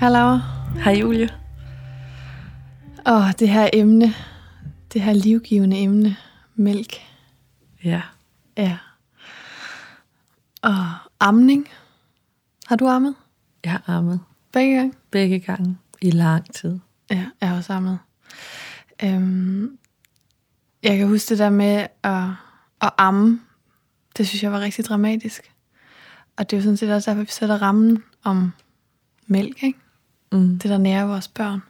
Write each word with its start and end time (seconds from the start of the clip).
Hej 0.00 0.10
Laura. 0.10 0.40
Hej 0.84 0.92
Julie. 0.92 1.28
Åh, 3.06 3.32
det 3.38 3.48
her 3.48 3.70
emne, 3.72 4.14
det 4.92 5.02
her 5.02 5.12
livgivende 5.12 5.78
emne, 5.78 6.16
mælk. 6.54 6.94
Ja. 7.84 8.02
Ja. 8.56 8.78
Og 10.62 10.86
amning. 11.20 11.68
Har 12.66 12.76
du 12.76 12.86
ammet? 12.86 13.14
Jeg 13.64 13.72
har 13.72 13.82
ammet 13.86 14.20
Begge 14.52 14.76
gange? 14.76 14.94
begge 15.10 15.40
gange 15.40 15.78
i 16.02 16.10
lang 16.10 16.54
tid. 16.54 16.78
Ja, 17.10 17.26
jeg 17.40 17.48
har 17.48 17.56
også 17.56 17.72
ammet. 17.72 17.98
Øhm, 19.02 19.78
jeg 20.82 20.98
kan 20.98 21.08
huske 21.08 21.28
det 21.28 21.38
der 21.38 21.50
med 21.50 21.86
at, 22.02 22.24
at 22.80 22.90
amme. 22.98 23.40
Det 24.16 24.28
synes 24.28 24.42
jeg 24.42 24.52
var 24.52 24.60
rigtig 24.60 24.84
dramatisk. 24.84 25.52
Og 26.36 26.50
det 26.50 26.56
er 26.56 26.60
jo 26.60 26.62
sådan 26.62 26.76
set 26.76 26.90
også 26.90 27.10
derfor, 27.10 27.22
vi 27.22 27.30
sætter 27.30 27.62
rammen 27.62 28.02
om 28.24 28.52
mælk, 29.26 29.62
ikke? 29.62 29.78
Mm. 30.32 30.58
Det, 30.58 30.70
der 30.70 30.78
nærer 30.78 31.06
vores 31.06 31.28
børn. 31.28 31.62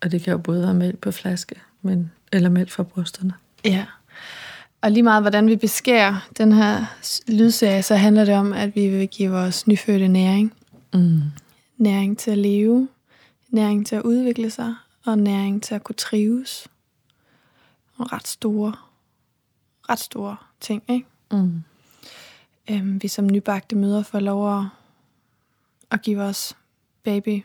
Og 0.00 0.12
det 0.12 0.22
kan 0.22 0.30
jo 0.30 0.38
både 0.38 0.62
være 0.62 0.74
mælk 0.74 0.98
på 0.98 1.10
flaske, 1.10 1.54
men, 1.82 2.12
eller 2.32 2.48
mælk 2.48 2.70
fra 2.70 2.82
brysterne. 2.82 3.34
Ja. 3.64 3.86
Og 4.80 4.90
lige 4.90 5.02
meget, 5.02 5.22
hvordan 5.22 5.46
vi 5.46 5.56
beskærer 5.56 6.28
den 6.38 6.52
her 6.52 6.84
lydserie, 7.28 7.82
så 7.82 7.96
handler 7.96 8.24
det 8.24 8.34
om, 8.34 8.52
at 8.52 8.76
vi 8.76 8.88
vil 8.88 9.08
give 9.08 9.30
vores 9.30 9.66
nyfødte 9.66 10.08
næring. 10.08 10.52
Mm. 10.94 11.20
Næring 11.76 12.18
til 12.18 12.30
at 12.30 12.38
leve, 12.38 12.88
næring 13.48 13.86
til 13.86 13.96
at 13.96 14.02
udvikle 14.02 14.50
sig, 14.50 14.74
og 15.04 15.18
næring 15.18 15.62
til 15.62 15.74
at 15.74 15.84
kunne 15.84 15.96
trives. 15.96 16.68
Og 17.96 18.12
ret 18.12 18.28
store, 18.28 18.72
ret 19.88 19.98
store 19.98 20.36
ting, 20.60 20.82
ikke? 20.88 21.06
Mm. 21.32 21.62
Øhm, 22.70 23.02
vi 23.02 23.08
som 23.08 23.26
nybagte 23.26 23.76
møder 23.76 24.02
får 24.02 24.20
lov 24.20 24.58
at, 24.58 24.64
at 25.90 26.02
give 26.02 26.18
vores 26.18 26.56
baby 27.02 27.44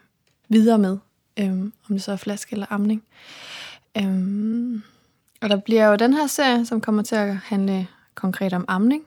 videre 0.50 0.78
med, 0.78 0.97
øhm, 1.39 1.73
om 1.89 1.95
det 1.95 2.03
så 2.03 2.11
er 2.11 2.16
flaske 2.16 2.53
eller 2.53 2.66
amning. 2.69 3.03
Øhm, 3.97 4.83
og 5.42 5.50
der 5.50 5.58
bliver 5.58 5.86
jo 5.88 5.95
den 5.95 6.14
her 6.14 6.28
serie, 6.28 6.66
som 6.66 6.81
kommer 6.81 7.02
til 7.03 7.16
at 7.16 7.36
handle 7.36 7.88
konkret 8.16 8.53
om 8.53 8.66
amning. 8.67 9.03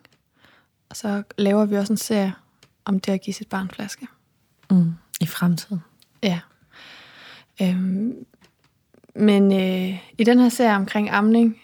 Og 0.89 0.97
så 0.97 1.23
laver 1.39 1.65
vi 1.65 1.77
også 1.77 1.93
en 1.93 1.97
serie 1.97 2.35
om 2.85 3.01
det 3.01 3.13
at 3.13 3.21
give 3.21 3.35
sit 3.35 3.49
barn 3.49 3.71
flaske. 3.71 4.07
Mm. 4.71 4.93
I 5.21 5.27
fremtiden. 5.27 5.81
Ja. 6.23 6.41
Øhm, 7.63 8.25
men 9.15 9.53
øh, 9.53 9.99
i 10.19 10.25
den 10.25 10.39
her 10.39 10.49
serie 10.49 10.77
omkring 10.77 11.11
amning, 11.11 11.61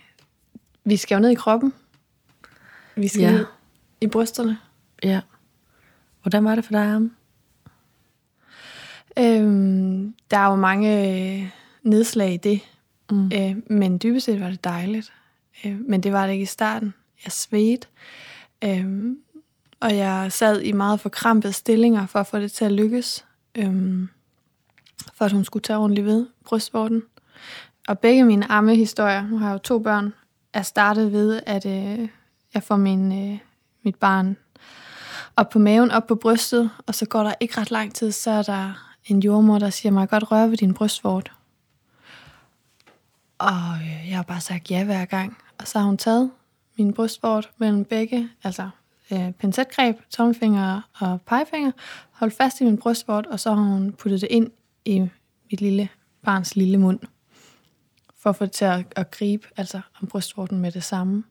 vi 0.84 0.96
skal 0.96 1.14
jo 1.14 1.20
ned 1.20 1.30
i 1.30 1.34
kroppen. 1.34 1.72
Vi 2.96 3.08
skal 3.08 3.20
Ja. 3.20 3.30
ned 3.32 3.46
i 4.00 4.06
brysterne. 4.06 4.58
Ja. 5.02 5.20
Hvordan 6.22 6.44
var 6.44 6.54
det 6.54 6.64
for 6.64 6.72
dig, 6.72 6.82
Amme? 6.82 7.10
Øhm, 9.19 10.14
der 10.31 10.39
er 10.39 10.47
jo 10.51 10.56
mange 10.56 11.09
øh, 11.41 11.48
nedslag 11.83 12.33
i 12.33 12.37
det, 12.37 12.61
Mm. 13.11 13.31
øh, 13.34 13.56
men 13.70 13.98
dybest 14.03 14.27
set 14.27 14.41
var 14.41 14.51
det 14.51 14.64
dejligt. 14.64 15.12
Øh, 15.64 15.81
men 15.89 16.03
det 16.03 16.12
var 16.12 16.27
det 16.27 16.33
ikke 16.33 16.42
i 16.42 16.47
starten. 16.47 16.95
Jeg 17.25 17.33
svedte, 17.33 17.86
øh, 18.64 19.17
og 19.81 19.97
jeg 19.97 20.33
sad 20.33 20.61
i 20.61 20.73
meget 20.73 21.01
forkrampede 21.01 21.53
stillinger 21.53 22.06
for 22.06 22.19
at 22.19 22.27
få 22.27 22.39
det 22.39 22.53
til 22.53 22.64
at 22.64 22.73
lykkes, 22.73 23.25
øh, 23.55 24.09
for 25.14 25.25
at 25.25 25.33
hun 25.33 25.45
skulle 25.45 25.62
tage 25.62 25.79
ordentligt 25.79 26.06
ved 26.06 26.27
brystvorten. 26.45 27.03
Og 27.89 27.98
begge 27.98 28.25
mine 28.25 28.51
ammehistorier, 28.53 29.29
nu 29.29 29.39
har 29.39 29.47
jeg 29.47 29.55
jo 29.55 29.59
to 29.59 29.79
børn, 29.79 30.12
er 30.52 30.63
startet 30.63 31.13
ved, 31.13 31.41
at 31.47 31.67
øh, 31.67 32.08
jeg 32.55 32.63
får 32.63 32.77
min, 32.77 33.33
øh, 33.33 33.39
mit 33.83 33.97
barn 33.97 34.36
op 35.36 35.48
på 35.48 35.58
maven, 35.58 35.91
op 35.91 36.07
på 36.07 36.14
brystet, 36.14 36.70
og 36.86 36.95
så 36.95 37.07
går 37.07 37.23
der 37.23 37.35
ikke 37.41 37.61
ret 37.61 37.70
lang 37.70 37.95
tid, 37.95 38.13
så 38.13 38.30
er 38.30 38.42
der 38.42 38.87
en 39.08 39.20
jordmor, 39.20 39.58
der 39.58 39.70
siger, 39.70 39.92
må 39.92 40.01
jeg 40.01 40.08
godt 40.08 40.30
røre 40.30 40.51
ved 40.51 40.57
din 40.57 40.74
brystvort? 40.74 41.33
Og 43.39 43.74
øh, 43.80 44.08
jeg 44.08 44.17
har 44.17 44.23
bare 44.23 44.41
sagt 44.41 44.70
ja 44.70 44.85
hver 44.85 45.05
gang. 45.05 45.36
Og 45.58 45.69
så 45.69 45.79
har 45.79 45.86
hun 45.86 45.96
taget 45.96 46.30
min 46.79 46.92
brystvort 46.92 47.51
mellem 47.58 47.85
begge, 47.85 48.29
altså 48.45 48.70
øh, 49.13 49.33
pincetgreb, 49.33 49.97
tommelfinger 50.11 50.80
og 51.01 51.20
pegefinger, 51.20 51.73
holdt 52.11 52.35
fast 52.35 52.61
i 52.61 52.64
min 52.64 52.79
brystvort, 52.79 53.27
og 53.27 53.41
så 53.41 53.55
har 53.55 53.63
hun 53.63 53.92
puttet 53.92 54.20
det 54.20 54.29
ind 54.30 54.51
i 54.85 55.01
mit 55.51 55.61
lille 55.61 55.89
barns 56.24 56.57
lille 56.57 56.77
mund, 56.79 57.01
for 58.18 58.30
at 58.30 58.36
få 58.36 58.45
det 58.45 58.52
til 58.52 58.64
at, 58.64 58.85
at 58.97 59.11
gribe 59.11 59.48
altså 59.57 59.80
om 60.02 60.08
brystvorten 60.08 60.58
med 60.58 60.73
det 60.73 60.85
samme. 60.85 61.24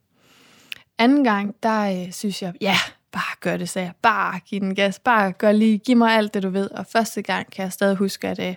Anden 0.97 1.23
gang, 1.23 1.55
der 1.63 2.05
øh, 2.05 2.11
synes 2.11 2.41
jeg, 2.41 2.53
ja, 2.61 2.75
bare 3.11 3.35
gør 3.39 3.57
det, 3.57 3.69
sagde 3.69 3.85
jeg. 3.85 3.93
Bare 4.01 4.39
giv 4.39 4.59
den 4.59 4.75
gas. 4.75 4.99
Bare 4.99 5.31
gør 5.31 5.51
lige, 5.51 5.77
giv 5.77 5.97
mig 5.97 6.17
alt 6.17 6.33
det, 6.33 6.43
du 6.43 6.49
ved. 6.49 6.71
Og 6.71 6.85
første 6.91 7.21
gang 7.21 7.51
kan 7.51 7.63
jeg 7.63 7.73
stadig 7.73 7.95
huske, 7.95 8.27
at, 8.27 8.39
øh, 8.39 8.55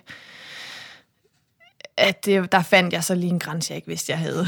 at 1.97 2.25
det, 2.25 2.51
der 2.51 2.61
fandt 2.61 2.93
jeg 2.93 3.03
så 3.03 3.15
lige 3.15 3.29
en 3.29 3.39
grænse, 3.39 3.71
jeg 3.71 3.75
ikke 3.75 3.87
vidste, 3.87 4.11
jeg 4.11 4.19
havde. 4.19 4.45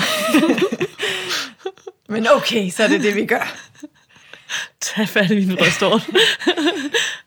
Men 2.10 2.28
okay, 2.36 2.70
så 2.70 2.84
er 2.84 2.88
det 2.88 3.04
det, 3.04 3.16
vi 3.16 3.26
gør. 3.26 3.56
Tag 4.82 5.10
fat 5.10 5.32
i 5.32 5.46
min 5.46 5.58
brystort. 5.58 6.10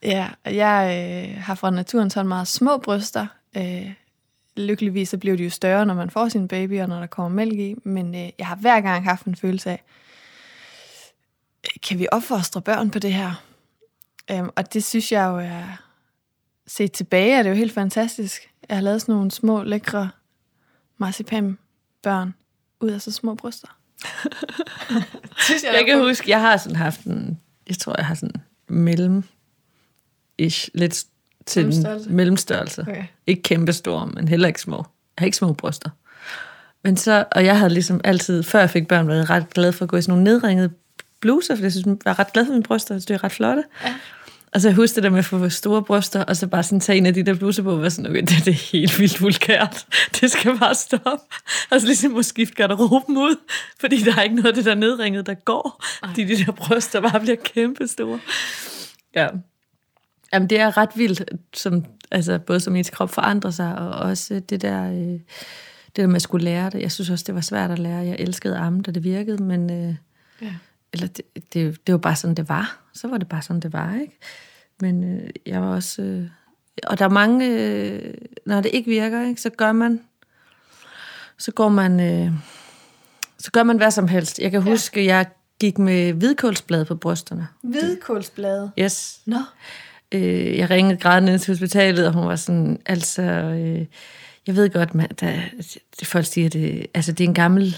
Ja, 0.02 0.28
og 0.44 0.56
jeg 0.56 1.04
øh, 1.36 1.42
har 1.42 1.54
fra 1.54 1.70
naturen 1.70 2.10
sådan 2.10 2.28
meget 2.28 2.48
små 2.48 2.78
bryster. 2.78 3.26
Øh, 3.56 3.92
lykkeligvis 4.56 5.08
så 5.08 5.18
bliver 5.18 5.36
de 5.36 5.44
jo 5.44 5.50
større, 5.50 5.86
når 5.86 5.94
man 5.94 6.10
får 6.10 6.28
sin 6.28 6.48
baby, 6.48 6.80
og 6.80 6.88
når 6.88 7.00
der 7.00 7.06
kommer 7.06 7.28
mælk 7.28 7.58
i. 7.58 7.74
Men 7.84 8.14
øh, 8.14 8.28
jeg 8.38 8.46
har 8.46 8.56
hver 8.56 8.80
gang 8.80 9.04
haft 9.04 9.24
en 9.24 9.36
følelse 9.36 9.70
af, 9.70 9.82
øh, 9.84 10.05
kan 11.82 11.98
vi 11.98 12.06
opfostre 12.12 12.62
børn 12.62 12.90
på 12.90 12.98
det 12.98 13.12
her? 13.12 13.42
Øhm, 14.30 14.48
og 14.56 14.72
det 14.72 14.84
synes 14.84 15.12
jeg 15.12 15.26
jo 15.26 15.36
er... 15.38 15.82
Set 16.66 16.92
tilbage 16.92 17.32
er 17.38 17.42
det 17.42 17.50
jo 17.50 17.54
helt 17.54 17.72
fantastisk. 17.72 18.50
Jeg 18.68 18.76
har 18.76 18.82
lavet 18.82 19.00
sådan 19.00 19.14
nogle 19.14 19.30
små, 19.30 19.62
lækre 19.62 20.10
marcipanbørn 20.98 22.34
ud 22.80 22.90
af 22.90 23.00
så 23.00 23.10
små 23.10 23.34
bryster. 23.34 23.68
synes 25.46 25.64
Jeg 25.64 25.84
kan 25.86 25.98
huske, 25.98 26.30
jeg 26.30 26.40
har 26.40 26.56
sådan 26.56 26.76
haft 26.76 27.00
en, 27.00 27.40
jeg 27.68 27.78
tror, 27.78 27.94
jeg 27.96 28.06
har 28.06 28.14
sådan 28.14 28.42
mellem 28.68 29.24
ish, 30.38 30.68
lidt 30.74 31.04
til 31.46 31.62
Mellemstørrelse? 31.62 32.10
mellemstørrelse. 32.10 32.10
mellemstørrelse. 32.10 32.82
Okay. 32.82 33.04
Ikke 33.26 33.42
kæmpe 33.42 33.72
store, 33.72 34.06
men 34.06 34.28
heller 34.28 34.48
ikke 34.48 34.60
små. 34.60 34.76
Jeg 34.76 34.84
har 35.18 35.24
ikke 35.26 35.36
små 35.36 35.52
bryster. 35.52 35.90
Men 36.84 36.96
så, 36.96 37.24
og 37.32 37.44
jeg 37.44 37.58
havde 37.58 37.72
ligesom 37.72 38.00
altid, 38.04 38.42
før 38.42 38.60
jeg 38.60 38.70
fik 38.70 38.88
børn, 38.88 39.08
været 39.08 39.30
ret 39.30 39.54
glad 39.54 39.72
for 39.72 39.84
at 39.84 39.88
gå 39.88 39.96
i 39.96 40.02
sådan 40.02 40.12
nogle 40.12 40.24
nedringede 40.24 40.70
bluser, 41.20 41.56
for 41.56 41.62
jeg 41.62 41.72
synes, 41.72 41.86
jeg 41.86 41.96
var 42.04 42.18
ret 42.18 42.32
glad 42.32 42.46
for 42.46 42.52
mine 42.52 42.62
bryster, 42.62 42.94
jeg 42.94 43.00
synes, 43.00 43.06
det 43.06 43.14
er 43.14 43.24
ret 43.24 43.32
flotte. 43.32 43.64
Ja. 43.84 43.94
Og 44.52 44.60
så 44.60 44.68
jeg 44.68 44.74
husker 44.74 44.94
det 44.94 45.02
der 45.02 45.10
med 45.10 45.18
at 45.18 45.24
få 45.24 45.48
store 45.48 45.82
bryster, 45.82 46.24
og 46.24 46.36
så 46.36 46.46
bare 46.46 46.62
sådan 46.62 46.80
tage 46.80 46.98
en 46.98 47.06
af 47.06 47.14
de 47.14 47.22
der 47.22 47.34
bluser 47.34 47.62
på, 47.62 47.72
og 47.72 47.80
være 47.80 47.90
sådan, 47.90 48.10
okay, 48.10 48.20
det, 48.20 48.28
det 48.28 48.48
er 48.48 48.70
helt 48.72 48.98
vildt 48.98 49.22
vulgært. 49.22 49.86
Det 50.20 50.30
skal 50.30 50.58
bare 50.58 50.74
stoppe. 50.74 51.24
Og 51.70 51.80
så 51.80 51.86
ligesom 51.86 52.16
at 52.16 52.24
skifte 52.24 52.54
garderoben 52.54 53.16
ud, 53.16 53.36
fordi 53.80 54.02
der 54.02 54.16
er 54.16 54.22
ikke 54.22 54.34
noget 54.36 54.48
af 54.48 54.54
det 54.54 54.64
der 54.64 54.74
nedringede, 54.74 55.22
der 55.22 55.34
går. 55.34 55.84
Fordi 56.04 56.24
de 56.24 56.44
der 56.44 56.52
bryster 56.52 57.00
bare 57.00 57.20
bliver 57.20 57.36
kæmpe 57.36 57.88
store. 57.88 58.20
Ja. 59.14 59.28
Jamen, 60.32 60.50
det 60.50 60.60
er 60.60 60.76
ret 60.76 60.90
vildt, 60.94 61.22
som, 61.54 61.84
altså, 62.10 62.38
både 62.38 62.60
som 62.60 62.76
ens 62.76 62.90
krop 62.90 63.10
forandrer 63.10 63.50
sig, 63.50 63.78
og 63.78 63.88
også 63.90 64.40
det 64.48 64.62
der, 64.62 64.90
øh, 64.90 64.96
det 64.96 65.96
der 65.96 66.06
med 66.06 66.16
at 66.16 66.22
skulle 66.22 66.44
lære 66.44 66.70
det. 66.70 66.80
Jeg 66.80 66.92
synes 66.92 67.10
også, 67.10 67.24
det 67.26 67.34
var 67.34 67.40
svært 67.40 67.70
at 67.70 67.78
lære. 67.78 67.96
Jeg 67.96 68.16
elskede 68.18 68.58
arme, 68.58 68.82
da 68.82 68.90
det 68.90 69.04
virkede, 69.04 69.42
men 69.42 69.70
øh, 69.70 69.94
Ja. 70.42 70.52
Eller 70.92 71.06
det, 71.06 71.24
det, 71.52 71.86
det 71.86 71.92
var 71.92 71.98
bare 71.98 72.16
sådan, 72.16 72.34
det 72.36 72.48
var. 72.48 72.78
Så 72.94 73.08
var 73.08 73.18
det 73.18 73.28
bare 73.28 73.42
sådan, 73.42 73.60
det 73.60 73.72
var, 73.72 73.94
ikke? 74.00 74.18
Men 74.80 75.04
øh, 75.20 75.30
jeg 75.46 75.60
var 75.62 75.68
også... 75.74 76.02
Øh, 76.02 76.28
og 76.86 76.98
der 76.98 77.04
er 77.04 77.08
mange... 77.08 77.46
Øh, 77.50 78.14
når 78.46 78.60
det 78.60 78.70
ikke 78.74 78.90
virker, 78.90 79.26
ikke, 79.28 79.40
så 79.40 79.50
gør 79.50 79.72
man... 79.72 80.00
Så 81.38 81.52
går 81.52 81.68
man... 81.68 82.00
Øh, 82.00 82.32
så 83.38 83.50
gør 83.52 83.62
man 83.62 83.76
hvad 83.76 83.90
som 83.90 84.08
helst. 84.08 84.38
Jeg 84.38 84.50
kan 84.50 84.62
Ja. 84.62 84.70
huske, 84.70 85.04
jeg 85.06 85.26
gik 85.60 85.78
med 85.78 86.12
hvidkålsblad 86.12 86.84
på 86.84 86.94
brysterne. 86.94 87.48
Hvidkålsblade. 87.62 88.70
Yes. 88.78 89.20
Nå. 89.26 89.38
Øh, 90.12 90.56
jeg 90.58 90.70
ringede 90.70 90.96
grædende 90.96 91.32
ind 91.32 91.40
til 91.40 91.54
hospitalet, 91.54 92.06
og 92.06 92.12
hun 92.12 92.26
var 92.28 92.36
sådan, 92.36 92.80
altså, 92.86 93.22
øh, 93.22 93.86
jeg 94.46 94.56
ved 94.56 94.70
godt, 94.70 94.94
man, 94.94 95.08
der, 95.20 95.40
folk 96.04 96.26
siger, 96.26 96.48
det, 96.48 96.86
altså, 96.94 97.12
det 97.12 97.24
er 97.24 97.28
en 97.28 97.34
gammel, 97.34 97.76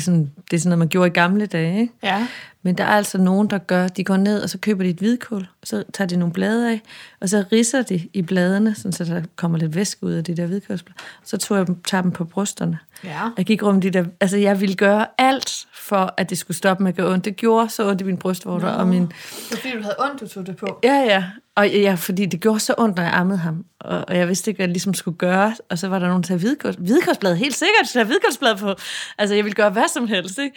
sådan, 0.00 0.30
det 0.50 0.56
er 0.56 0.60
sådan 0.60 0.68
noget, 0.68 0.78
man 0.78 0.88
gjorde 0.88 1.06
i 1.06 1.10
gamle 1.10 1.46
dage, 1.46 1.80
ikke? 1.80 1.92
Ja. 2.02 2.26
Men 2.62 2.78
der 2.78 2.84
er 2.84 2.88
altså 2.88 3.18
nogen, 3.18 3.50
der 3.50 3.58
gør, 3.58 3.88
de 3.88 4.04
går 4.04 4.16
ned, 4.16 4.42
og 4.42 4.50
så 4.50 4.58
køber 4.58 4.84
de 4.84 4.90
et 4.90 4.96
hvidkål, 4.96 5.48
og 5.62 5.68
så 5.68 5.84
tager 5.94 6.08
de 6.08 6.16
nogle 6.16 6.32
blade 6.32 6.70
af, 6.70 6.80
og 7.20 7.28
så 7.28 7.44
risser 7.52 7.82
de 7.82 8.08
i 8.12 8.22
bladene, 8.22 8.74
sådan, 8.74 8.92
så 8.92 9.04
der 9.04 9.22
kommer 9.36 9.58
lidt 9.58 9.74
væske 9.74 10.04
ud 10.04 10.12
af 10.12 10.24
de 10.24 10.36
der 10.36 10.46
hvidkålsblade. 10.46 10.98
Så 11.24 11.36
tog 11.36 11.58
jeg 11.58 11.66
dem, 11.66 11.82
tager 11.82 12.02
dem 12.02 12.10
på 12.10 12.24
brysterne. 12.24 12.78
Ja. 13.04 13.30
Jeg 13.36 13.46
gik 13.46 13.62
rundt 13.62 13.82
de 13.82 13.90
der, 13.90 14.04
altså 14.20 14.36
jeg 14.36 14.60
ville 14.60 14.74
gøre 14.74 15.06
alt 15.18 15.66
for, 15.74 16.14
at 16.16 16.30
det 16.30 16.38
skulle 16.38 16.56
stoppe 16.56 16.82
med 16.82 16.92
at 16.92 16.96
gøre 16.96 17.12
ondt. 17.12 17.24
Det 17.24 17.36
gjorde 17.36 17.68
så 17.68 17.88
ondt 17.88 18.00
i 18.00 18.04
min 18.04 18.16
brystvorter, 18.16 18.68
og 18.68 18.88
min, 18.88 19.02
Det 19.02 19.10
var 19.50 19.56
fordi, 19.56 19.72
du 19.76 19.82
havde 19.82 19.96
ondt, 19.98 20.20
du 20.20 20.28
tog 20.28 20.46
det 20.46 20.56
på. 20.56 20.80
Ja, 20.84 20.94
ja. 20.94 21.24
Og 21.54 21.70
ja, 21.70 21.94
fordi 21.94 22.26
det 22.26 22.40
gjorde 22.40 22.60
så 22.60 22.74
ondt, 22.78 22.96
når 22.96 23.02
jeg 23.02 23.12
ammede 23.12 23.38
ham. 23.38 23.64
Og, 23.80 24.04
og 24.08 24.16
jeg 24.16 24.28
vidste 24.28 24.50
ikke, 24.50 24.58
hvad 24.58 24.66
jeg 24.66 24.72
ligesom 24.72 24.94
skulle 24.94 25.18
gøre. 25.18 25.54
Og 25.68 25.78
så 25.78 25.88
var 25.88 25.98
der 25.98 26.06
nogen, 26.06 26.22
der 26.22 26.26
sagde, 26.26 26.40
hvidkåls, 26.40 26.76
hvidkålsblad, 26.78 27.36
helt 27.36 27.54
sikkert, 27.54 27.92
have 27.94 28.06
hvidkålsblad 28.06 28.56
på. 28.56 28.74
Altså, 29.18 29.34
jeg 29.34 29.44
ville 29.44 29.54
gøre 29.54 29.70
hvad 29.70 29.88
som 29.92 30.06
helst, 30.06 30.38
ikke? 30.38 30.56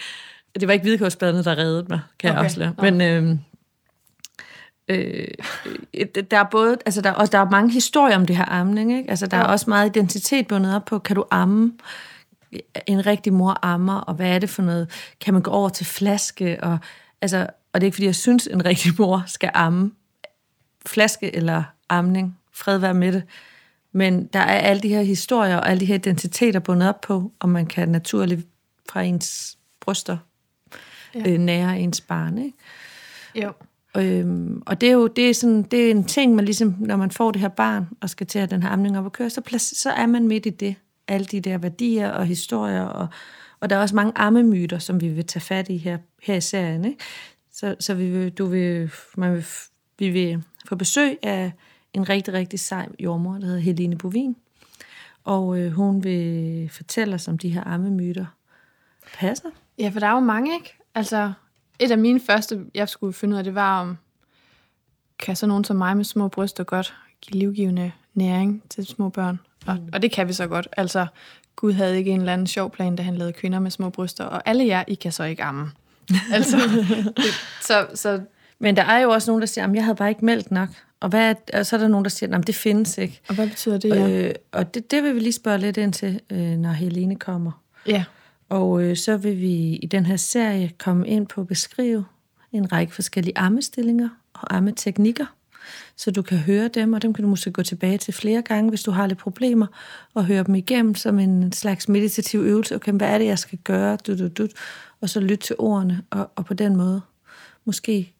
Det 0.59 0.68
var 0.68 0.74
ikke 0.74 0.83
hvidkålsbladene, 0.83 1.44
der 1.44 1.57
reddede 1.57 1.86
mig, 1.89 2.00
kan 2.19 2.30
okay. 2.30 2.38
jeg 2.38 2.45
afsløre. 2.45 2.74
Men, 2.80 3.01
øhm, 3.01 3.39
Øh, 4.92 5.27
øh, 5.94 6.06
der 6.31 6.38
er 6.38 6.44
både, 6.51 6.77
altså 6.86 7.01
der, 7.01 7.12
og 7.12 7.31
der 7.31 7.38
er 7.38 7.50
mange 7.50 7.71
historier 7.71 8.15
om 8.15 8.25
det 8.25 8.38
her 8.38 8.45
amning, 8.50 8.98
ikke? 8.98 9.09
Altså 9.09 9.27
der 9.27 9.38
er 9.38 9.44
også 9.44 9.69
meget 9.69 9.98
identitet 9.98 10.48
bundet 10.48 10.75
op 10.75 10.86
på, 10.86 11.00
kan 11.00 11.15
du 11.15 11.25
amme? 11.31 11.74
En 12.88 13.06
rigtig 13.06 13.33
mor 13.33 13.59
ammer, 13.62 13.95
og 13.95 14.13
hvad 14.13 14.27
er 14.36 14.39
det 14.39 14.50
for 14.50 14.62
noget? 14.62 15.13
Kan 15.21 15.33
man 15.33 15.44
gå 15.44 15.51
over 15.51 15.69
til 15.69 15.86
flaske? 15.86 16.63
Og, 16.63 16.77
altså, 17.21 17.48
og 17.74 17.81
det 17.81 17.83
er 17.83 17.88
ikke, 17.88 17.95
fordi 17.95 18.06
jeg 18.06 18.15
synes, 18.15 18.48
en 18.48 18.65
rigtig 18.65 18.92
mor 19.00 19.24
skal 19.27 19.51
amme. 19.53 19.92
Flaske 20.86 21.36
eller 21.36 21.63
amning. 21.89 22.38
Fred 22.53 22.77
være 22.77 22.94
med 22.94 23.12
det. 23.12 23.24
Men 23.92 24.25
der 24.25 24.39
er 24.39 24.59
alle 24.59 24.81
de 24.81 24.89
her 24.89 25.01
historier 25.01 25.57
og 25.57 25.69
alle 25.69 25.80
de 25.80 25.86
her 25.86 25.95
identiteter 25.95 26.59
bundet 26.59 26.89
op 26.89 27.01
på, 27.01 27.31
og 27.39 27.50
man 27.50 27.65
kan 27.65 27.89
naturligt 27.89 28.48
fra 28.89 29.01
ens 29.01 29.57
bryster 29.80 30.18
ja. 31.16 31.31
øh, 31.31 31.38
nære 31.38 31.80
ens 31.80 32.02
barn. 32.02 32.38
Ikke? 32.38 32.58
Jo. 33.36 33.52
Øhm, 33.98 34.63
og 34.66 34.81
det 34.81 34.90
er 34.90 34.94
jo 34.94 35.08
det 35.08 35.30
er 35.30 35.34
sådan, 35.34 35.63
det 35.63 35.88
er 35.88 35.92
en 35.92 36.04
ting, 36.04 36.36
man 36.36 36.46
ligesom, 36.46 36.75
når 36.80 36.96
man 36.96 37.12
får 37.12 37.31
det 37.31 37.42
her 37.42 37.48
barn, 37.48 37.88
og 38.02 38.10
skal 38.10 38.28
til 38.28 38.40
at 38.40 38.52
den 38.52 38.63
her 38.63 38.69
amning 38.69 38.98
op 38.98 39.06
at 39.06 39.12
køre, 39.12 39.30
så, 39.30 39.42
plads, 39.42 39.78
så 39.78 39.92
er 39.92 40.06
man 40.06 40.28
midt 40.28 40.46
i 40.46 40.50
det. 40.50 40.75
Alle 41.08 41.25
de 41.25 41.40
der 41.40 41.58
værdier 41.58 42.10
og 42.10 42.25
historier, 42.25 42.84
og, 42.84 43.08
og 43.60 43.69
der 43.69 43.75
er 43.75 43.81
også 43.81 43.96
mange 43.96 44.13
ammemyter, 44.16 44.80
som 44.80 45.02
vi 45.02 45.08
vil 45.08 45.25
tage 45.25 45.42
fat 45.42 45.69
i 45.69 45.78
her, 45.78 45.98
her 46.24 46.36
i 46.36 46.42
serien. 46.42 46.86
Ikke? 46.86 46.98
Så, 47.54 47.75
så 47.80 47.94
vi 47.94 48.10
vil, 48.10 48.31
du 48.31 48.46
vil, 48.46 48.92
man 49.18 49.34
vil, 49.34 49.46
vi 50.00 50.10
vil 50.10 50.44
få 50.68 50.75
besøg 50.75 51.18
af 51.24 51.52
en 51.94 52.10
rigtig, 52.10 52.34
rigtig 52.34 52.60
sej 52.60 52.90
jordmor, 53.00 53.34
der 53.34 53.46
hedder 53.46 53.60
Helene 53.60 53.98
Bovin. 53.98 54.36
Og 55.24 55.60
øh, 55.60 55.72
hun 55.72 56.04
vil 56.04 56.69
fortælle 56.69 57.16
os 57.16 57.28
om 57.28 57.38
de 57.38 57.50
her 57.50 57.63
ammemyter. 57.63 58.25
Passer? 59.13 59.50
Ja, 59.80 59.90
for 59.90 60.00
der 60.00 60.08
er 60.08 60.13
jo 60.13 60.19
mange, 60.19 60.54
ikke? 60.54 60.81
Altså, 60.95 61.33
et 61.79 61.91
af 61.91 61.97
mine 61.97 62.19
første, 62.19 62.65
jeg 62.73 62.89
skulle 62.89 63.13
finde 63.13 63.33
ud 63.33 63.38
af, 63.38 63.43
det 63.43 63.55
var 63.55 63.81
om, 63.81 63.97
kan 65.19 65.35
så 65.35 65.47
nogen 65.47 65.63
som 65.63 65.75
mig 65.75 65.97
med 65.97 66.05
små 66.05 66.27
bryster 66.27 66.63
godt 66.63 66.93
give 67.21 67.39
livgivende 67.39 67.91
næring 68.13 68.63
til 68.69 68.85
små 68.85 69.09
børn? 69.09 69.39
Og, 69.65 69.75
mm. 69.75 69.89
og 69.93 70.01
det 70.01 70.11
kan 70.11 70.27
vi 70.27 70.33
så 70.33 70.47
godt. 70.47 70.67
Altså, 70.77 71.07
Gud 71.55 71.73
havde 71.73 71.97
ikke 71.97 72.11
en 72.11 72.19
eller 72.19 72.33
anden 72.33 72.47
sjov 72.47 72.71
plan, 72.71 72.95
da 72.95 73.03
han 73.03 73.15
lavede 73.15 73.33
kvinder 73.33 73.59
med 73.59 73.71
små 73.71 73.89
bryster, 73.89 74.25
og 74.25 74.41
alle 74.45 74.65
jer, 74.65 74.83
I 74.88 74.95
kan 74.95 75.11
så 75.11 75.23
ikke 75.23 75.43
amme. 75.43 75.71
altså, 76.33 76.57
det, 77.17 77.33
så, 77.61 77.88
så 77.93 78.21
men 78.59 78.75
der 78.75 78.83
er 78.83 78.99
jo 78.99 79.09
også 79.09 79.31
nogen, 79.31 79.41
der 79.41 79.47
siger, 79.47 79.67
at 79.67 79.75
jeg 79.75 79.83
havde 79.83 79.95
bare 79.95 80.09
ikke 80.09 80.25
meldt 80.25 80.51
nok. 80.51 80.69
Og, 80.99 81.09
hvad 81.09 81.29
er, 81.29 81.59
og 81.59 81.65
så 81.65 81.75
er 81.75 81.79
der 81.79 81.88
nogen, 81.88 82.05
der 82.05 82.09
siger, 82.09 82.38
at 82.38 82.47
det 82.47 82.55
findes 82.55 82.97
ikke. 82.97 83.21
Og 83.29 83.35
hvad 83.35 83.49
betyder 83.49 83.77
det, 83.77 83.89
ja? 83.89 84.09
Øh, 84.09 84.33
og 84.51 84.73
det, 84.73 84.91
det 84.91 85.03
vil 85.03 85.15
vi 85.15 85.19
lige 85.19 85.33
spørge 85.33 85.57
lidt 85.57 85.77
ind 85.77 85.93
til, 85.93 86.19
øh, 86.29 86.38
når 86.38 86.71
Helene 86.71 87.15
kommer. 87.15 87.51
Ja. 87.88 88.03
Og 88.51 88.83
øh, 88.83 88.98
så 88.98 89.18
vil 89.18 89.42
vi 89.42 89.75
i 89.75 89.86
den 89.86 90.06
her 90.06 90.18
serie 90.18 90.71
komme 90.77 91.07
ind 91.07 91.27
på 91.27 91.42
at 91.42 91.48
beskrive 91.48 92.06
en 92.51 92.71
række 92.71 92.94
forskellige 92.94 93.38
armestillinger 93.38 94.09
og 94.33 94.56
armeteknikker, 94.56 95.25
så 95.95 96.12
du 96.12 96.21
kan 96.21 96.38
høre 96.38 96.68
dem, 96.68 96.94
og 96.94 97.01
dem 97.01 97.13
kan 97.13 97.24
du 97.24 97.30
måske 97.30 97.51
gå 97.51 97.63
tilbage 97.63 97.98
til 97.98 98.13
flere 98.13 98.42
gange, 98.42 98.69
hvis 98.69 98.83
du 98.83 98.92
har 98.92 99.07
lidt 99.07 99.19
problemer, 99.19 99.68
og 100.13 100.25
høre 100.25 100.44
dem 100.44 100.56
igennem 100.56 100.95
som 100.95 101.19
en 101.19 101.51
slags 101.51 101.89
meditativ 101.89 102.39
øvelse. 102.39 102.75
Okay, 102.75 102.92
hvad 102.92 103.07
er 103.07 103.18
det, 103.18 103.25
jeg 103.25 103.39
skal 103.39 103.59
gøre? 103.63 103.98
Du, 104.07 104.18
du, 104.18 104.27
du, 104.27 104.48
og 105.01 105.09
så 105.09 105.19
lytte 105.19 105.45
til 105.48 105.56
ordene, 105.59 106.03
og, 106.09 106.31
og 106.36 106.45
på 106.45 106.53
den 106.53 106.75
måde 106.75 107.01
måske 107.65 108.13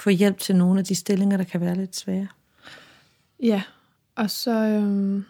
få 0.00 0.10
hjælp 0.10 0.38
til 0.38 0.56
nogle 0.56 0.78
af 0.78 0.84
de 0.84 0.94
stillinger, 0.94 1.36
der 1.36 1.44
kan 1.44 1.60
være 1.60 1.74
lidt 1.74 1.96
svære. 1.96 2.28
Ja, 3.42 3.62
og 4.16 4.30
så... 4.30 4.50
Øhm, 4.50 5.24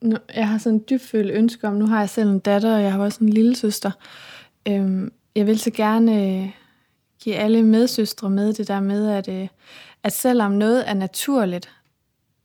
nu, 0.00 0.16
jeg 0.34 0.48
har 0.48 0.58
sådan 0.58 0.78
en 0.78 0.84
dybfølt 0.90 1.30
ønske 1.30 1.68
om, 1.68 1.74
nu 1.74 1.86
har 1.86 1.98
jeg 1.98 2.10
selv 2.10 2.30
en 2.30 2.38
datter, 2.38 2.74
og 2.74 2.82
jeg 2.82 2.92
har 2.92 3.00
også 3.00 3.24
en 3.24 3.28
lille 3.28 3.56
søster. 3.56 3.90
Øhm, 4.68 5.12
jeg 5.34 5.46
vil 5.46 5.58
så 5.58 5.70
gerne 5.70 6.26
øh, 6.26 6.50
give 7.22 7.34
alle 7.34 7.62
medsøstre 7.62 8.30
med 8.30 8.52
det 8.52 8.68
der 8.68 8.80
med, 8.80 9.10
at, 9.10 9.28
øh, 9.28 9.48
at 10.02 10.12
selvom 10.12 10.52
noget 10.52 10.88
er 10.88 10.94
naturligt, 10.94 11.70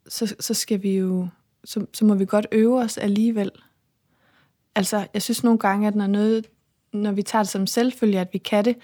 så, 0.08 0.36
så 0.40 0.54
skal 0.54 0.84
vi 0.84 0.98
jo, 0.98 1.28
så, 1.64 1.86
så 1.94 2.06
må 2.06 2.14
vi 2.16 2.26
godt 2.26 2.48
øve 2.52 2.82
os 2.82 2.98
alligevel. 2.98 3.52
Altså, 4.76 5.08
jeg 5.14 5.22
synes 5.22 5.44
nogle 5.44 5.60
gange, 5.60 5.88
at 5.88 5.96
når 5.96 6.08
noget, 6.08 6.46
når 6.94 7.12
vi 7.12 7.24
tager 7.24 7.44
det 7.44 7.52
som 7.52 7.68
selvfølge, 7.68 8.20
at 8.20 8.34
vi 8.34 8.38
kan 8.38 8.66
det, 8.66 8.76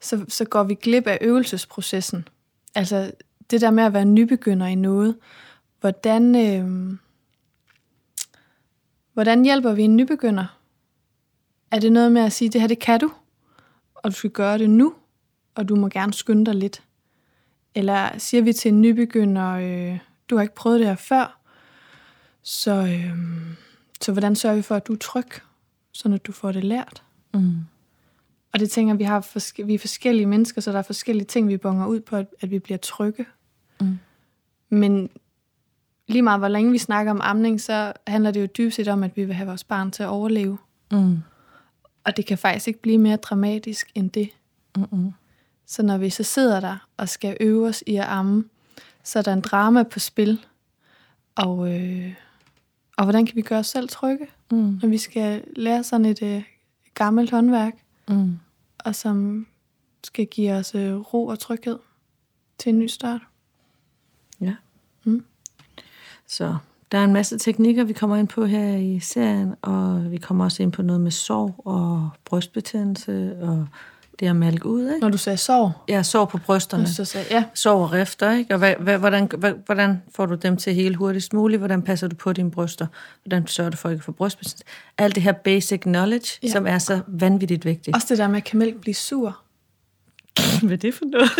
så, 0.00 0.24
så 0.28 0.44
går 0.44 0.62
vi 0.62 0.74
glip 0.74 1.06
af 1.06 1.18
øvelsesprocessen. 1.20 2.28
Altså 2.74 3.10
det 3.50 3.60
der 3.60 3.70
med 3.70 3.84
at 3.84 3.92
være 3.92 4.04
nybegynder 4.04 4.66
i 4.66 4.74
noget. 4.74 5.16
Hvordan, 5.80 6.36
øh, 6.36 6.96
hvordan 9.14 9.44
hjælper 9.44 9.72
vi 9.72 9.82
en 9.82 9.96
nybegynder? 9.96 10.58
Er 11.70 11.80
det 11.80 11.92
noget 11.92 12.12
med 12.12 12.22
at 12.22 12.32
sige, 12.32 12.48
det 12.48 12.60
her 12.60 12.68
det 12.68 12.78
kan 12.78 13.00
du, 13.00 13.12
og 13.94 14.10
du 14.10 14.16
skal 14.16 14.30
gøre 14.30 14.58
det 14.58 14.70
nu, 14.70 14.94
og 15.54 15.68
du 15.68 15.76
må 15.76 15.88
gerne 15.88 16.14
skynde 16.14 16.46
dig 16.46 16.54
lidt? 16.54 16.82
Eller 17.74 18.18
siger 18.18 18.42
vi 18.42 18.52
til 18.52 18.72
en 18.72 18.80
nybegynder, 18.80 19.50
øh, 19.50 19.98
du 20.30 20.36
har 20.36 20.42
ikke 20.42 20.54
prøvet 20.54 20.80
det 20.80 20.88
her 20.88 20.96
før, 20.96 21.40
så, 22.42 22.72
øh, 22.72 23.16
så 24.00 24.12
hvordan 24.12 24.36
sørger 24.36 24.56
vi 24.56 24.62
for, 24.62 24.74
at 24.74 24.86
du 24.86 24.92
er 24.92 24.98
tryg, 24.98 25.28
så 25.92 26.08
når 26.08 26.16
du 26.16 26.32
får 26.32 26.52
det 26.52 26.64
lært? 26.64 27.02
Mm. 27.34 27.56
Og 28.52 28.60
det 28.60 28.70
tænker 28.70 28.94
vi 28.94 29.04
har 29.04 29.64
vi 29.64 29.74
er 29.74 29.78
forskellige 29.78 30.26
mennesker, 30.26 30.60
så 30.60 30.72
der 30.72 30.78
er 30.78 30.82
forskellige 30.82 31.26
ting, 31.26 31.48
vi 31.48 31.56
bonger 31.56 31.86
ud 31.86 32.00
på, 32.00 32.16
at, 32.16 32.26
at 32.40 32.50
vi 32.50 32.58
bliver 32.58 32.78
trygge. 32.78 33.26
Mm. 33.80 33.98
Men 34.68 35.10
lige 36.06 36.22
meget 36.22 36.40
hvor 36.40 36.48
længe 36.48 36.72
vi 36.72 36.78
snakker 36.78 37.12
om 37.12 37.20
amning, 37.22 37.60
så 37.60 37.92
handler 38.06 38.30
det 38.30 38.40
jo 38.40 38.46
dybest 38.46 38.76
set 38.76 38.88
om, 38.88 39.02
at 39.02 39.16
vi 39.16 39.24
vil 39.24 39.34
have 39.34 39.46
vores 39.46 39.64
barn 39.64 39.90
til 39.90 40.02
at 40.02 40.08
overleve. 40.08 40.58
Mm. 40.92 41.18
Og 42.04 42.16
det 42.16 42.26
kan 42.26 42.38
faktisk 42.38 42.68
ikke 42.68 42.82
blive 42.82 42.98
mere 42.98 43.16
dramatisk 43.16 43.90
end 43.94 44.10
det. 44.10 44.30
Mm-mm. 44.76 45.12
Så 45.66 45.82
når 45.82 45.98
vi 45.98 46.10
så 46.10 46.22
sidder 46.22 46.60
der 46.60 46.88
og 46.96 47.08
skal 47.08 47.36
øve 47.40 47.68
os 47.68 47.84
i 47.86 47.96
at 47.96 48.04
amme, 48.08 48.44
så 49.04 49.18
er 49.18 49.22
der 49.22 49.32
en 49.32 49.40
drama 49.40 49.82
på 49.82 49.98
spil. 49.98 50.44
Og, 51.34 51.74
øh, 51.74 52.14
og 52.96 53.04
hvordan 53.04 53.26
kan 53.26 53.36
vi 53.36 53.42
gøre 53.42 53.58
os 53.58 53.66
selv 53.66 53.88
trygge, 53.88 54.26
mm. 54.50 54.78
når 54.82 54.88
vi 54.88 54.98
skal 54.98 55.44
lære 55.56 55.84
sådan 55.84 56.06
et 56.06 56.22
øh, 56.22 56.42
gammelt 56.94 57.30
håndværk? 57.30 57.74
Mm 58.08 58.38
og 58.84 58.94
som 58.94 59.46
skal 60.04 60.26
give 60.26 60.52
os 60.52 60.74
øh, 60.74 60.94
ro 60.94 61.26
og 61.26 61.38
tryghed 61.38 61.78
til 62.58 62.70
en 62.70 62.78
ny 62.78 62.86
start. 62.86 63.20
Så 66.28 66.56
der 66.92 66.98
er 66.98 67.04
en 67.04 67.12
masse 67.12 67.38
teknikker, 67.38 67.84
vi 67.84 67.92
kommer 67.92 68.16
ind 68.16 68.28
på 68.28 68.44
her 68.44 68.76
i 68.76 69.00
serien, 69.00 69.54
og 69.62 70.10
vi 70.10 70.16
kommer 70.16 70.44
også 70.44 70.62
ind 70.62 70.72
på 70.72 70.82
noget 70.82 71.00
med 71.00 71.10
sorg 71.10 71.54
og 71.64 72.10
brystbetændelse 72.24 73.36
og 73.42 73.66
det 74.20 74.26
at 74.26 74.36
malke 74.36 74.66
ud, 74.66 74.88
ikke? 74.88 75.00
Når 75.00 75.08
du 75.08 75.18
sagde 75.18 75.36
sorg? 75.36 75.72
Ja, 75.88 76.02
sorg 76.02 76.28
på 76.28 76.38
brysterne. 76.38 76.88
Så 76.88 77.04
sagde, 77.04 77.26
ja. 77.30 77.44
Sorg 77.54 77.82
og 77.82 77.92
rifter, 77.92 78.32
ikke? 78.32 78.54
Og 78.54 78.58
hvad, 78.58 78.74
hvad, 78.80 78.98
hvordan, 78.98 79.30
hvad, 79.38 79.52
hvordan 79.66 80.02
får 80.14 80.26
du 80.26 80.34
dem 80.34 80.56
til 80.56 80.74
hele 80.74 80.94
hurtigst 80.94 81.32
muligt? 81.32 81.60
Hvordan 81.60 81.82
passer 81.82 82.08
du 82.08 82.16
på 82.16 82.32
dine 82.32 82.50
bryster? 82.50 82.86
Hvordan 83.24 83.46
sørger 83.46 83.70
du 83.70 83.76
for 83.76 83.88
ikke 83.88 84.00
at 84.00 84.04
få 84.04 84.12
brystbetændelse? 84.12 84.64
Alt 84.98 85.14
det 85.14 85.22
her 85.22 85.32
basic 85.32 85.80
knowledge, 85.80 86.38
ja. 86.42 86.48
som 86.48 86.66
er 86.66 86.78
så 86.78 87.00
vanvittigt 87.06 87.64
vigtigt. 87.64 87.96
Også 87.96 88.06
det 88.10 88.18
der 88.18 88.28
med, 88.28 88.36
at 88.36 88.44
kan 88.44 88.58
mælk 88.58 88.80
blive 88.80 88.94
sur? 88.94 89.43
Hvad 90.66 90.78
er 90.78 90.80
det 90.80 90.94
for 90.94 91.04
noget? 91.04 91.30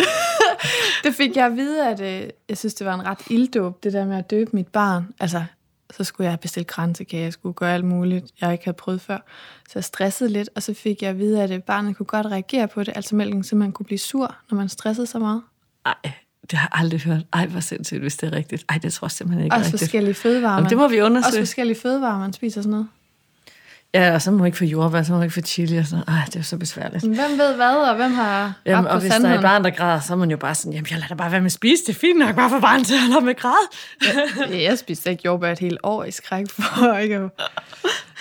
det 1.03 1.15
fik 1.15 1.35
jeg 1.35 1.45
at 1.45 1.55
vide, 1.55 1.87
at 1.87 2.01
øh, 2.01 2.29
jeg 2.49 2.57
synes, 2.57 2.73
det 2.73 2.87
var 2.87 2.93
en 2.95 3.05
ret 3.05 3.21
ilddåb, 3.29 3.83
det 3.83 3.93
der 3.93 4.05
med 4.05 4.17
at 4.17 4.31
døbe 4.31 4.49
mit 4.53 4.67
barn. 4.67 5.07
Altså, 5.19 5.43
så 5.91 6.03
skulle 6.03 6.29
jeg 6.29 6.39
bestille 6.39 6.65
kransekage, 6.65 7.23
jeg 7.23 7.33
skulle 7.33 7.53
gøre 7.53 7.73
alt 7.73 7.85
muligt, 7.85 8.25
jeg 8.41 8.51
ikke 8.51 8.65
havde 8.65 8.75
prøvet 8.75 9.01
før. 9.01 9.17
Så 9.67 9.71
jeg 9.75 9.83
stressede 9.83 10.29
lidt, 10.29 10.49
og 10.55 10.63
så 10.63 10.73
fik 10.73 11.01
jeg 11.01 11.09
at 11.09 11.17
vide, 11.19 11.43
at 11.43 11.63
barnet 11.63 11.97
kunne 11.97 12.05
godt 12.05 12.25
reagere 12.25 12.67
på 12.67 12.83
det, 12.83 12.93
altså 12.95 13.15
mælken 13.15 13.43
simpelthen 13.43 13.71
kunne 13.71 13.85
blive 13.85 13.99
sur, 13.99 14.35
når 14.51 14.57
man 14.57 14.69
stressede 14.69 15.07
så 15.07 15.19
meget. 15.19 15.41
Ej, 15.85 15.95
det 16.51 16.59
har 16.59 16.69
jeg 16.73 16.79
aldrig 16.79 17.01
hørt. 17.01 17.21
Ej, 17.33 17.45
hvor 17.47 17.59
sindssygt, 17.59 18.01
hvis 18.01 18.17
det 18.17 18.33
er 18.33 18.37
rigtigt. 18.37 18.65
Ej, 18.69 18.77
det 18.77 18.93
tror 18.93 19.05
jeg 19.05 19.11
simpelthen 19.11 19.43
ikke 19.43 19.55
Også 19.55 19.65
rigtigt. 19.65 19.81
forskellige 19.81 20.13
fødevarer. 20.13 20.55
Jamen, 20.55 20.69
det 20.69 20.77
må 20.77 20.87
vi 20.87 21.01
undersøge. 21.01 21.29
Også 21.29 21.39
forskellige 21.39 21.79
fødevarer, 21.79 22.19
man 22.19 22.33
spiser 22.33 22.61
sådan 22.61 22.71
noget. 22.71 22.87
Ja, 23.95 24.13
og 24.13 24.21
så 24.21 24.31
må 24.31 24.37
man 24.37 24.45
ikke 24.45 24.57
få 24.57 24.65
jordbær, 24.65 25.03
så 25.03 25.11
må 25.11 25.17
man 25.17 25.25
ikke 25.25 25.33
få 25.33 25.41
chili 25.41 25.77
og 25.77 25.85
sådan 25.85 26.05
Ej, 26.07 26.21
det 26.25 26.35
er 26.35 26.41
så 26.41 26.57
besværligt. 26.57 27.03
Hvem 27.03 27.37
ved 27.37 27.55
hvad, 27.55 27.75
og 27.75 27.95
hvem 27.95 28.13
har 28.13 28.53
jamen, 28.65 28.87
og 28.87 28.99
hvis 28.99 29.11
sandheden? 29.11 29.43
der 29.43 29.49
er 29.49 29.57
et 29.57 29.61
barn, 29.61 29.63
der 29.63 29.69
græder, 29.69 29.99
så 29.99 30.13
er 30.13 30.17
man 30.17 30.31
jo 30.31 30.37
bare 30.37 30.55
sådan, 30.55 30.73
jamen 30.73 30.87
jeg 30.91 30.99
lader 30.99 31.15
bare 31.15 31.31
være 31.31 31.41
med 31.41 31.45
at 31.45 31.51
spise, 31.51 31.83
det 31.87 31.95
er 31.95 31.99
fint 31.99 32.19
nok, 32.19 32.35
bare 32.35 32.49
for 32.49 32.59
barnet 32.59 32.87
til 32.87 32.93
at 32.93 33.09
lade 33.09 33.25
med 33.25 33.35
græde. 33.35 33.67
ja, 34.55 34.63
jeg 34.63 34.79
spiste 34.79 35.09
ikke 35.09 35.21
jordbær 35.25 35.51
et 35.51 35.59
helt 35.59 35.79
år 35.83 36.03
i 36.03 36.11
skræk 36.11 36.49
for 36.49 36.97
ikke 36.97 37.15
at... 37.15 37.29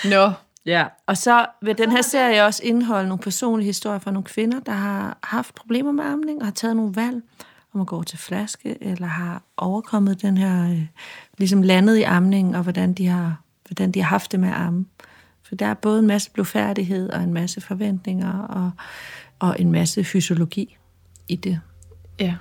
Nå. 0.05 0.33
Ja, 0.67 0.85
og 1.07 1.17
så 1.17 1.47
vil 1.63 1.79
den 1.79 1.91
her 1.91 2.03
serie 2.03 2.45
også 2.45 2.61
indeholde 2.65 3.09
nogle 3.09 3.23
personlige 3.23 3.67
historier 3.67 3.99
fra 3.99 4.11
nogle 4.11 4.25
kvinder, 4.25 4.61
der 4.61 4.73
har 4.73 5.19
haft 5.23 5.55
problemer 5.55 5.93
med 5.93 6.05
amning 6.05 6.41
og 6.41 6.47
har 6.47 6.53
taget 6.53 6.77
nogle 6.77 6.97
valg 6.97 7.23
om 7.75 7.81
at 7.81 7.87
gå 7.87 8.03
til 8.03 8.19
flaske, 8.19 8.77
eller 8.81 9.07
har 9.07 9.43
overkommet 9.57 10.23
den 10.23 10.39
her, 10.39 10.71
øh, 10.71 10.87
ligesom 11.39 11.63
landet 11.63 11.97
i 11.97 12.03
amningen, 12.03 12.55
og 12.55 12.63
hvordan 12.63 12.95
de 12.95 13.07
har, 13.07 13.37
hvordan 13.69 13.93
de 13.93 14.03
har 14.03 14.09
haft 14.09 14.33
det 14.33 14.41
med 14.41 14.49
at 14.49 14.55
amme. 14.55 14.87
For 15.55 15.59
der 15.59 15.67
er 15.67 15.75
både 15.75 15.99
en 15.99 16.07
masse 16.07 16.31
blufærdighed 16.31 17.11
og 17.11 17.23
en 17.23 17.35
masse 17.35 17.61
forventninger 17.61 18.39
og, 18.39 18.71
og 19.39 19.57
en 19.59 19.73
masse 19.73 20.05
fysiologi 20.05 20.77
i 21.29 21.37
det. 21.37 21.61
Ja, 22.21 22.35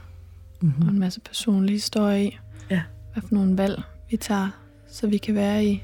mm-hmm. 0.62 0.88
og 0.88 0.93
en 0.93 1.00
masse 1.00 1.20
personlige 1.20 1.75
historier 1.75 2.15
i. 2.15 2.38
Ja. 2.70 2.82
Hvad 3.13 3.24
for 3.24 3.36
nogle 3.36 3.58
valg 3.58 3.82
vi 4.12 4.17
tager, 4.17 4.50
så 4.88 5.08
vi 5.08 5.17
kan 5.17 5.36
være 5.36 5.65
i 5.65 5.84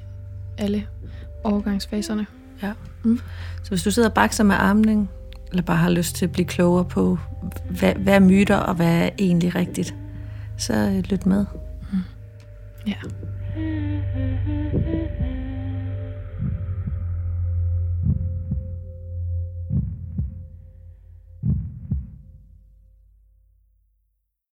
alle 0.57 0.87
overgangsfaserne. 1.43 2.25
Ja. 2.61 2.73
Mm. 3.03 3.19
Så 3.63 3.69
hvis 3.69 3.83
du 3.83 3.91
sidder 3.91 4.09
og 4.09 4.15
bakser 4.15 4.43
med 4.43 4.55
armning, 4.55 5.09
eller 5.49 5.63
bare 5.63 5.77
har 5.77 5.89
lyst 5.89 6.15
til 6.15 6.25
at 6.25 6.31
blive 6.31 6.45
klogere 6.45 6.85
på, 6.85 7.17
hvad, 7.69 7.93
hvad 7.93 8.13
er 8.13 8.19
myter, 8.19 8.57
og 8.57 8.75
hvad 8.75 9.05
er 9.05 9.09
egentlig 9.19 9.55
rigtigt, 9.55 9.95
så 10.57 10.73
øh, 10.73 11.03
lyt 11.03 11.25
med. 11.25 11.45
Ja. 12.87 12.95